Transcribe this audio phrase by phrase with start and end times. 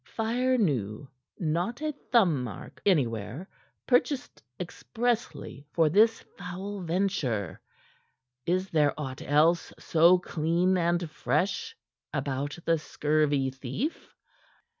[0.15, 1.07] "Fire new;
[1.37, 3.47] not a thumbmark anywhere;
[3.85, 7.61] purchased expressly for this foul venture.
[8.47, 11.77] Is there aught else so clean and fresh
[12.15, 14.15] about the scurvy thief?"